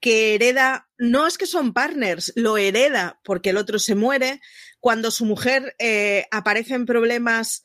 [0.00, 4.40] que hereda, no es que son partners, lo hereda porque el otro se muere.
[4.80, 7.64] Cuando su mujer eh, aparece en problemas,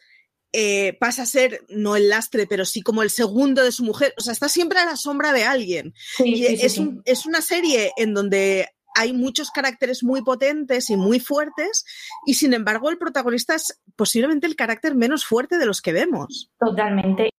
[0.54, 4.14] eh, pasa a ser, no el lastre, pero sí como el segundo de su mujer.
[4.18, 5.94] O sea, está siempre a la sombra de alguien.
[6.18, 10.22] Sí, y sí, es, sí, un, es una serie en donde hay muchos caracteres muy
[10.22, 11.86] potentes y muy fuertes,
[12.26, 16.52] y sin embargo el protagonista es posiblemente el carácter menos fuerte de los que vemos.
[16.60, 17.30] Totalmente.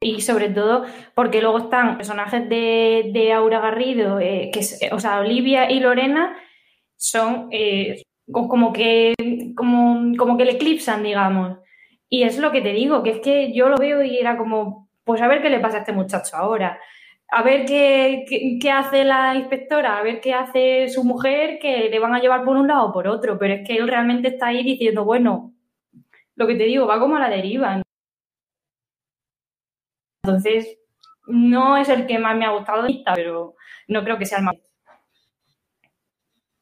[0.00, 0.84] Y sobre todo
[1.14, 6.36] porque luego están personajes de, Aura Garrido, eh, que es, o sea, Olivia y Lorena
[6.96, 9.14] son eh, como, que,
[9.56, 11.58] como, como que le eclipsan, digamos.
[12.08, 14.88] Y es lo que te digo, que es que yo lo veo y era como,
[15.04, 16.78] pues a ver qué le pasa a este muchacho ahora
[17.30, 18.24] a ver qué,
[18.60, 22.44] qué, hace la inspectora, a ver qué hace su mujer, que le van a llevar
[22.44, 25.52] por un lado o por otro, pero es que él realmente está ahí diciendo, bueno,
[26.36, 27.82] lo que te digo, va como a la deriva.
[30.28, 30.76] Entonces,
[31.26, 33.56] no es el que más me ha gustado, pero
[33.88, 34.56] no creo que sea el más.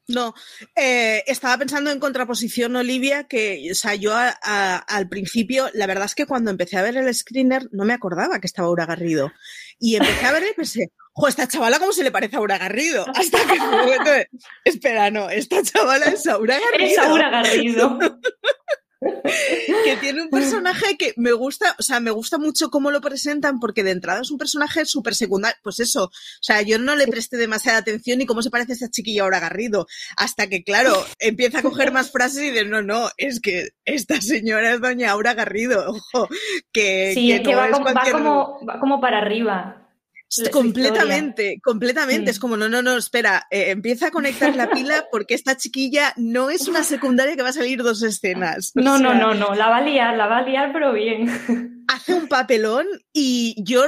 [0.07, 0.33] No,
[0.73, 5.85] eh, estaba pensando en contraposición, Olivia, que, o sea, yo a, a, al principio, la
[5.85, 8.85] verdad es que cuando empecé a ver el screener no me acordaba que estaba Aura
[8.85, 9.33] Garrido.
[9.79, 12.57] Y empecé a ver y pensé, jo, esta chavala cómo se le parece a Aura
[12.57, 13.05] Garrido.
[13.13, 14.29] Hasta que
[14.63, 16.89] espera, no, esta chavala es Aura Garrido.
[16.89, 17.99] Es Aura Garrido.
[18.99, 23.59] que tiene un personaje que me gusta, o sea, me gusta mucho cómo lo presentan
[23.59, 27.07] porque de entrada es un personaje súper secundario, pues eso, o sea, yo no le
[27.07, 30.93] presté demasiada atención y cómo se parece a esta chiquilla ahora Garrido, hasta que, claro,
[31.19, 35.11] empieza a coger más frases y de no, no, es que esta señora es doña
[35.11, 36.27] Aura Garrido, ojo,
[36.71, 38.13] que, sí, que es que no va, es como, va, cualquier...
[38.13, 39.86] como, va como para arriba.
[40.51, 42.29] Completamente, completamente.
[42.29, 42.33] Mm.
[42.33, 46.13] Es como, no, no, no, espera, eh, empieza a conectar la pila porque esta chiquilla
[46.17, 48.73] no es una secundaria que va a salir dos escenas.
[48.75, 50.93] O no, sea, no, no, no, la va a liar, la va a liar, pero
[50.93, 51.85] bien.
[51.87, 53.83] Hace un papelón y yo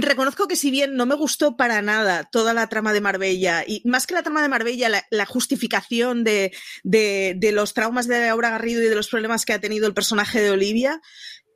[0.00, 3.82] reconozco que si bien no me gustó para nada toda la trama de Marbella, y
[3.84, 6.52] más que la trama de Marbella, la, la justificación de,
[6.84, 9.94] de, de, los traumas de Aura Garrido y de los problemas que ha tenido el
[9.94, 11.00] personaje de Olivia,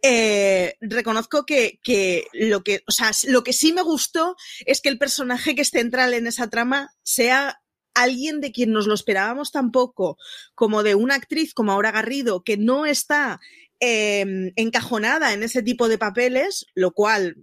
[0.02, 4.36] eh, reconozco que, que, lo que, o sea, lo que sí me gustó
[4.66, 7.62] es que el personaje que es central en esa trama sea
[7.94, 10.18] alguien de quien nos lo esperábamos tampoco,
[10.54, 13.40] como de una actriz como Aura Garrido, que no está
[13.80, 17.36] eh, encajonada en ese tipo de papeles, lo cual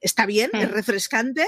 [0.00, 1.46] está bien, es refrescante.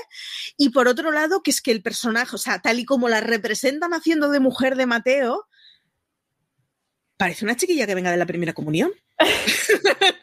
[0.56, 3.20] Y por otro lado, que es que el personaje, o sea, tal y como la
[3.20, 5.46] representan haciendo de mujer de Mateo,
[7.16, 8.90] parece una chiquilla que venga de la primera comunión.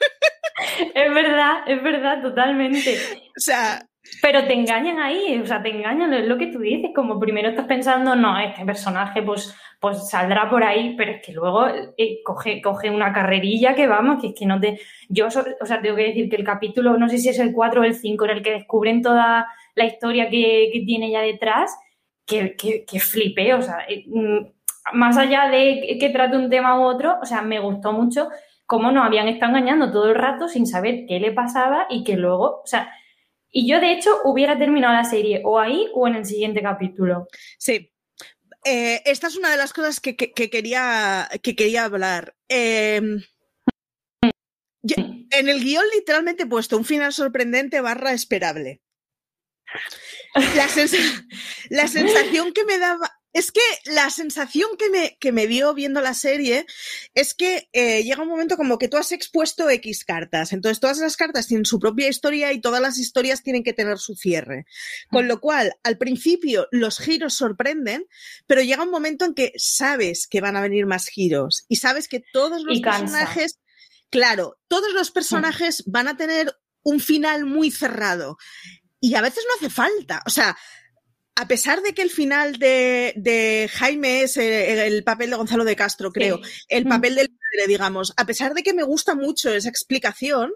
[0.93, 2.97] es verdad, es verdad, totalmente.
[3.37, 3.81] O sea,
[4.21, 7.49] pero te engañan ahí, o sea, te engañan, es lo que tú dices, como primero
[7.49, 12.19] estás pensando, no, este personaje pues, pues saldrá por ahí, pero es que luego eh,
[12.23, 14.79] coge, coge una carrerilla que vamos, que es que no te...
[15.09, 17.81] Yo, o sea, tengo que decir que el capítulo, no sé si es el 4
[17.81, 21.77] o el 5, en el que descubren toda la historia que, que tiene ya detrás,
[22.25, 24.39] que, que, que flipe, o sea, eh, mm,
[24.93, 28.29] más allá de que trate un tema u otro, o sea, me gustó mucho
[28.67, 32.17] cómo nos habían estado engañando todo el rato sin saber qué le pasaba y que
[32.17, 32.93] luego, o sea,
[33.49, 37.27] y yo, de hecho, hubiera terminado la serie o ahí o en el siguiente capítulo.
[37.57, 37.91] Sí.
[38.65, 42.35] Eh, esta es una de las cosas que, que, que quería, que quería hablar.
[42.49, 43.01] Eh,
[44.83, 48.81] yo, en el guion literalmente he puesto un final sorprendente barra esperable.
[50.55, 50.95] La, sens
[51.69, 56.01] la sensación que me daba, es que la sensación que me, que me dio viendo
[56.01, 56.65] la serie
[57.13, 60.53] es que eh, llega un momento como que tú has expuesto X cartas.
[60.53, 63.99] Entonces, todas las cartas tienen su propia historia y todas las historias tienen que tener
[63.99, 64.65] su cierre.
[65.11, 68.07] Con lo cual, al principio, los giros sorprenden,
[68.47, 72.07] pero llega un momento en que sabes que van a venir más giros y sabes
[72.07, 73.59] que todos los personajes,
[74.09, 78.37] claro, todos los personajes van a tener un final muy cerrado.
[78.99, 80.23] Y a veces no hace falta.
[80.25, 80.57] O sea,
[81.39, 85.63] a pesar de que el final de, de Jaime es el, el, papel de Gonzalo
[85.63, 86.65] de Castro, creo, sí.
[86.67, 86.89] el mm.
[86.89, 90.51] papel del padre, digamos, a pesar de que me gusta mucho esa explicación,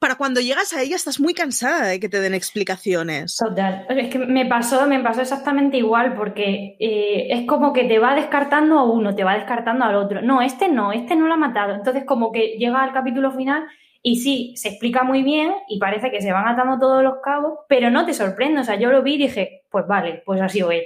[0.00, 3.36] para cuando llegas a ella estás muy cansada de que te den explicaciones.
[3.36, 3.86] Total.
[3.90, 8.14] Es que me pasó, me pasó exactamente igual, porque eh, es como que te va
[8.14, 10.22] descartando a uno, te va descartando al otro.
[10.22, 11.74] No, este no, este no lo ha matado.
[11.74, 13.66] Entonces, como que llega al capítulo final
[14.02, 17.60] y sí, se explica muy bien y parece que se van atando todos los cabos,
[17.68, 18.60] pero no te sorprende.
[18.60, 20.82] O sea, yo lo vi y dije, pues vale, pues sido él.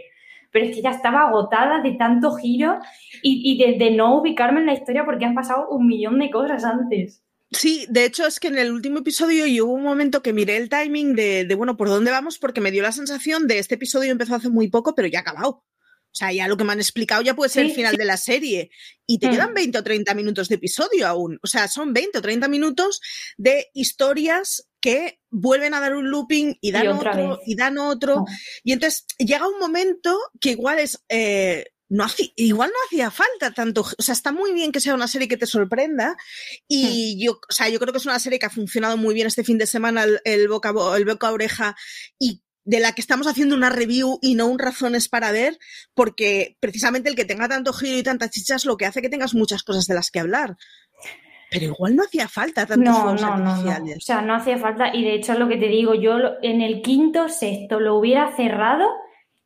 [0.50, 2.78] Pero es que ya estaba agotada de tanto giro
[3.22, 6.30] y, y de, de, no ubicarme en la historia porque han pasado un millón de
[6.30, 7.22] cosas antes.
[7.50, 10.56] Sí, de hecho es que en el último episodio yo hubo un momento que miré
[10.56, 12.38] el timing de, de, bueno, ¿por dónde vamos?
[12.38, 15.22] Porque me dio la sensación de este episodio empezó hace muy poco, pero ya ha
[15.22, 15.64] acabado.
[16.14, 17.98] O sea, ya lo que me han explicado ya puede ser sí, el final sí.
[17.98, 18.70] de la serie.
[19.04, 19.30] Y te mm.
[19.32, 21.40] quedan 20 o 30 minutos de episodio aún.
[21.42, 23.00] O sea, son 20 o 30 minutos
[23.36, 27.38] de historias que vuelven a dar un looping y dan y otro vez.
[27.46, 28.18] y dan otro.
[28.18, 28.26] Oh.
[28.62, 31.04] Y entonces llega un momento que igual es...
[31.08, 34.94] Eh, no hacía, igual no hacía falta tanto, o sea, está muy bien que sea
[34.94, 36.16] una serie que te sorprenda
[36.66, 39.26] y yo, o sea, yo creo que es una serie que ha funcionado muy bien
[39.26, 41.76] este fin de semana el, el boca el boca oreja
[42.18, 45.58] y de la que estamos haciendo una review y no un razones para ver,
[45.94, 49.34] porque precisamente el que tenga tanto giro y tantas chichas lo que hace que tengas
[49.34, 50.56] muchas cosas de las que hablar.
[51.50, 54.94] Pero igual no hacía falta tantos no, no, no, no, O sea, no hacía falta
[54.94, 58.34] y de hecho es lo que te digo, yo en el quinto, sexto lo hubiera
[58.34, 58.88] cerrado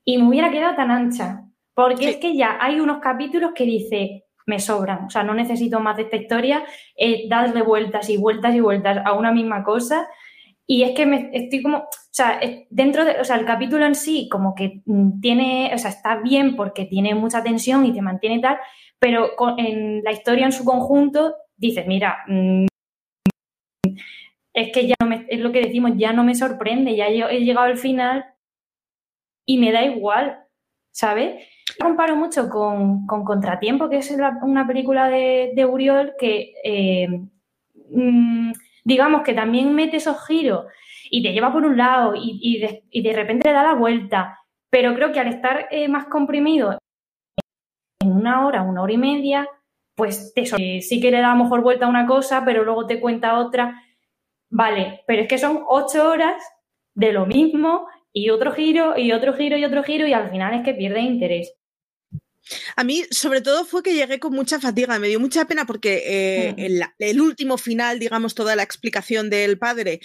[0.04, 1.42] y me hubiera quedado tan ancha.
[1.74, 2.09] Porque sí.
[2.11, 5.96] es que ya hay unos capítulos que dice, me sobran, o sea, no necesito más
[5.96, 6.64] de esta historia,
[6.96, 10.09] eh, darle vueltas y vueltas y vueltas a una misma cosa.
[10.70, 14.28] Y es que estoy como, o sea, dentro de, o sea, el capítulo en sí
[14.31, 18.38] como que mm, tiene, o sea, está bien porque tiene mucha tensión y te mantiene
[18.40, 18.59] tal,
[18.98, 22.66] pero en la historia en su conjunto dices, mira, mmm,
[24.52, 27.40] es que ya no me, es lo que decimos, ya no me sorprende, ya he,
[27.40, 28.26] llegado al final
[29.46, 30.44] y me da igual,
[30.92, 31.46] ¿sabes?
[31.81, 37.09] comparo mucho con, con, Contratiempo, que es una película de, de Uriol que, eh,
[37.90, 38.52] mmm,
[38.84, 40.66] digamos, que también mete esos giros
[41.10, 42.38] y te lleva por un lado y,
[42.90, 44.38] y, de, repente le da la vuelta.
[44.70, 46.78] Pero creo que al estar eh, más comprimido
[48.00, 49.48] en una hora, una hora y media,
[49.96, 53.00] pues eso, eh, sí que le da mejor vuelta a una cosa, pero luego te
[53.00, 53.82] cuenta otra.
[54.50, 56.42] Vale, pero es que son ocho horas
[56.94, 60.54] de lo mismo y otro giro y otro giro y otro giro y al final
[60.54, 61.57] es que pierde interés.
[62.76, 64.98] A mí, sobre todo, fue que llegué con mucha fatiga.
[64.98, 66.61] Me dio mucha pena porque eh, mm.
[66.61, 70.00] el, el, último final, digamos, toda la explicación del padre,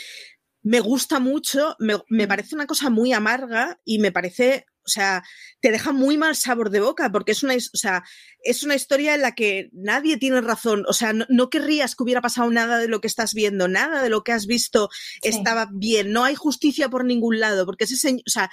[0.64, 5.22] me gusta mucho, me, me, parece una cosa muy amarga y me parece, o sea,
[5.60, 8.04] te deja muy mal sabor de boca porque es una, o sea,
[8.40, 10.86] es una historia en la que nadie tiene razón.
[10.88, 14.02] O sea, no, no querrías que hubiera pasado nada de lo que estás viendo, nada
[14.02, 14.90] de lo que has visto
[15.22, 15.30] sí.
[15.30, 16.14] estaba bien.
[16.14, 18.50] No hay justicia por ningún lado porque ese señor, o sea,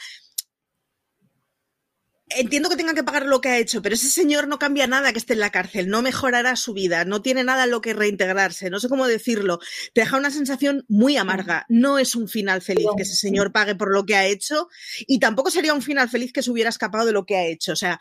[2.39, 5.13] entiendo que tenga que pagar lo que ha hecho, pero ese señor no cambia nada
[5.13, 7.93] que esté en la cárcel, no mejorará su vida, no tiene nada en lo que
[7.95, 9.59] reintegrarse, no sé cómo decirlo.
[9.93, 11.67] Te deja una sensación muy amarga.
[11.69, 14.69] No es un final feliz que ese señor pague por lo que ha hecho
[15.07, 17.73] y tampoco sería un final feliz que se hubiera escapado de lo que ha hecho.
[17.73, 17.99] O sea,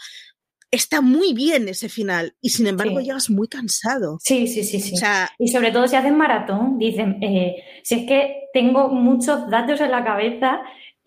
[0.71, 3.05] está muy bien ese final y sin embargo Sí.
[3.05, 4.19] llegas muy cansado.
[4.21, 4.93] Sí, sí, sí, sí.
[4.93, 9.49] O sea, Y sobre todo si hacen maratón, dicen, eh, si es que tengo muchos
[9.49, 10.59] datos en la cabeza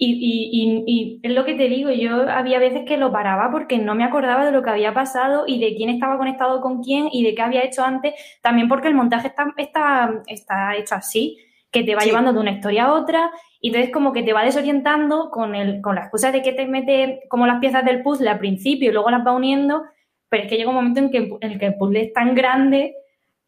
[0.04, 3.50] y, y- y- y es lo que te digo, yo había veces que lo paraba
[3.52, 6.82] porque no me acordaba de lo que había pasado y de quién estaba conectado con
[6.82, 10.94] quién y de qué había hecho antes, también porque el montaje está, está, está hecho
[10.96, 11.38] así,
[11.70, 12.08] que te va Sí.
[12.08, 13.30] llevando de una historia a otra
[13.60, 16.66] y entonces como que te va desorientando con, el, con la excusa de que te
[16.66, 19.84] mete como las piezas del puzzle al principio y luego las va uniendo,
[20.28, 22.34] pero es que llega un momento en que, en el que el puzzle es tan
[22.34, 22.94] grande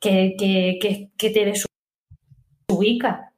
[0.00, 1.44] que, que, que, que te
[2.68, 3.32] desubica.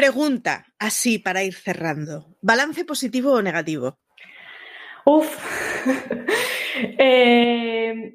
[0.00, 2.36] Pregunta así para ir cerrando.
[2.40, 3.98] ¿Balance positivo o negativo?
[5.04, 5.28] Uf.
[7.00, 8.14] Eh,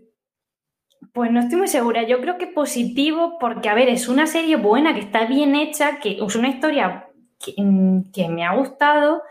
[1.11, 2.03] pues no estoy muy segura.
[2.03, 5.99] Yo creo que positivo porque, a ver, es una serie buena, que está bien hecha,
[5.99, 7.07] que es una historia
[7.43, 7.53] que,
[8.13, 9.21] que me ha gustado.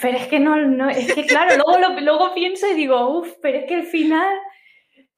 [0.00, 3.32] Pero es que no, no es que claro, luego, lo- luego pienso y digo, uff,
[3.40, 4.34] pero es que el final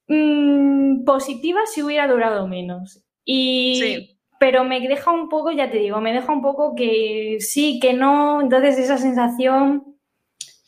[0.07, 3.03] mm, positiva si hubiera durado menos.
[3.25, 4.16] Y, Sí.
[4.39, 7.93] Pero me deja un poco, ya te digo, me deja un poco que sí, que
[7.93, 8.41] no.
[8.41, 9.95] Entonces esa sensación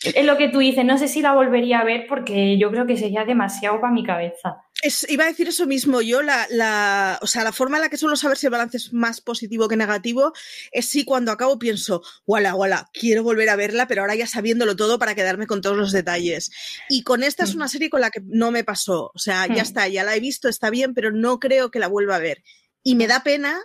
[0.01, 0.85] es lo que tú dices.
[0.85, 4.03] No sé si la volvería a ver porque yo creo que sería demasiado para mi
[4.05, 4.57] cabeza.
[4.81, 5.99] Es- iba a decir eso mismo.
[6.01, 8.77] Yo, la, la, o sea, la forma en la que suelo saber si el balance
[8.77, 10.31] es más positivo que negativo
[10.71, 14.77] es si cuando acabo pienso, wala, wala, quiero volver a verla, pero ahora ya sabiéndolo
[14.77, 16.49] todo para quedarme con todos los detalles.
[16.87, 17.57] Y con esta es Mm.
[17.57, 19.11] una serie con la que no me pasó.
[19.13, 19.57] O sea, ya Mm.
[19.65, 22.41] está, ya la he visto, está bien, pero no creo que la vuelva a ver.
[22.83, 23.59] Y me da pena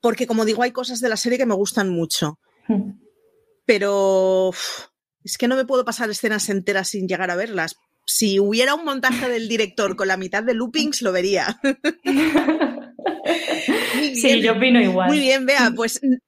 [0.00, 2.38] porque, como digo, hay cosas de la serie que me gustan mucho.
[3.64, 4.86] Pero uf,
[5.24, 7.76] es que no me puedo pasar escenas enteras sin llegar a verlas.
[8.06, 11.60] Si hubiera un montaje del director con la mitad de loopings, lo vería.
[14.14, 15.08] Sí, yo opino igual.
[15.08, 16.18] Muy bien, Bea, pues n-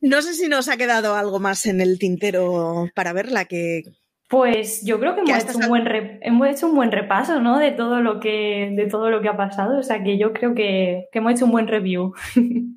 [0.00, 3.82] no sé si nos ha quedado algo más en el tintero para verla que
[4.28, 7.58] Pues yo creo que hemos hecho, un buen re- hemos hecho un buen repaso, ¿no?
[7.58, 9.78] De todo lo que, de todo lo que ha pasado.
[9.78, 12.12] O sea que yo creo que, que hemos hecho un buen review.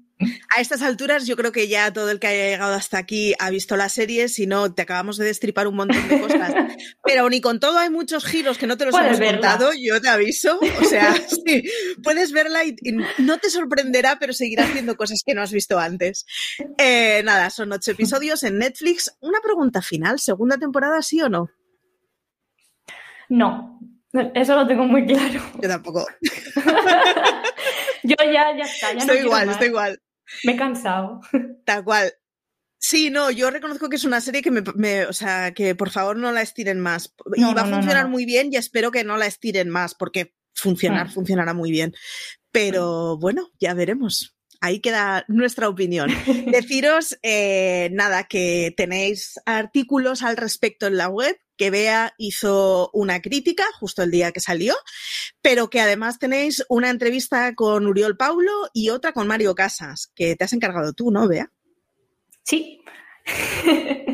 [0.56, 3.50] a estas alturas yo creo que ya todo el que haya llegado hasta aquí ha
[3.50, 6.54] visto la serie, si no te acabamos de destripar un montón de cosas.
[7.04, 9.52] Pero ni con todo hay muchos giros que no te los hemos verla.
[9.52, 10.60] contado, yo te aviso.
[10.82, 11.14] O sea,
[11.46, 11.64] sí,
[12.04, 15.78] puedes verla y, y no te sorprenderá, pero seguirás viendo cosas que no has visto
[15.78, 16.26] antes.
[16.78, 19.16] Eh, nada, son ocho episodios en Netflix.
[19.22, 21.50] Una pregunta final, ¿segunda temporada sí o no?
[23.30, 23.80] No,
[24.34, 25.42] eso lo tengo muy claro.
[25.62, 26.08] Yo tampoco.
[28.04, 30.02] Yo ya, ya está, ya no estoy quiero igual, estoy igual.
[30.44, 31.22] Me he cansado.
[31.66, 32.14] Tal cual.
[32.82, 35.90] Sí, no, yo reconozco que es una serie que me, me- o sea, que por
[35.90, 37.14] favor no la estiren más.
[37.36, 38.12] Y va no, a funcionar no.
[38.12, 41.12] muy bien y espero que no la estiren más, porque funcionar, Mm.
[41.12, 41.94] funcionará muy bien.
[42.52, 44.36] Pero bueno, ya veremos.
[44.62, 46.10] Ahí queda nuestra opinión.
[46.52, 53.22] Deciros, eh, nada, que tenéis artículos al respecto en la web, que Bea hizo una
[53.22, 54.76] crítica justo el día que salió,
[55.42, 60.36] pero que además tenéis una entrevista con Uriol Paulo y otra con Mario Casas, que
[60.36, 61.52] te has encargado tú, ¿no, Bea?
[62.44, 62.82] Sí.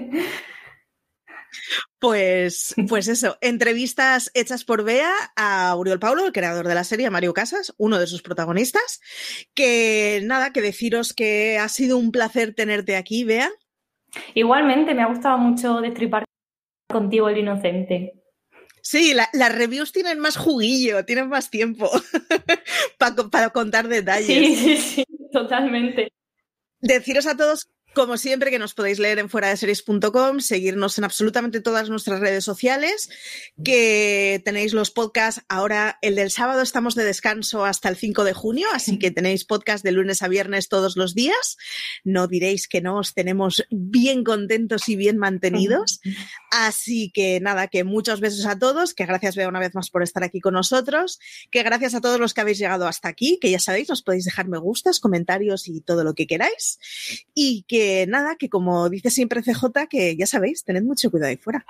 [2.09, 7.07] Pues, pues eso, entrevistas hechas por Bea a Uriol Paulo, el creador de la serie,
[7.07, 9.01] a Mario Casas, uno de sus protagonistas.
[9.55, 13.49] Que nada, que deciros que ha sido un placer tenerte aquí, Bea.
[14.35, 16.25] Igualmente, me ha gustado mucho destripar
[16.87, 18.13] contigo el inocente.
[18.83, 21.89] Sí, la- las reviews tienen más juguillo, tienen más tiempo
[22.99, 24.27] pa- para contar detalles.
[24.27, 26.09] Sí, sí, sí, totalmente.
[26.81, 31.05] Deciros a todos, como siempre, que nos podéis leer en fuera de series.com, seguirnos en
[31.05, 33.09] absolutamente todas nuestras redes sociales,
[33.63, 35.43] que tenéis los podcasts.
[35.49, 39.45] Ahora, el del sábado estamos de descanso hasta el 5 de junio, así que tenéis
[39.45, 41.57] podcast de lunes a viernes todos los días.
[42.03, 46.01] No diréis que no os tenemos bien contentos y bien mantenidos.
[46.51, 50.03] Así que nada, que muchos besos a todos, que gracias Bea una vez más por
[50.03, 51.19] estar aquí con nosotros,
[51.51, 54.23] que gracias a todos los que habéis llegado hasta aquí, que ya sabéis, nos podéis
[54.23, 56.79] dejar me gustas, comentarios y todo lo que queráis.
[57.33, 61.37] Y que nada, que como dice siempre CJ, que ya sabéis, tened mucho cuidado ahí
[61.37, 61.65] fuera.